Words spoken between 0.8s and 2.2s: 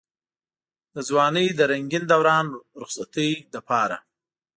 د ځوانۍ د رنګين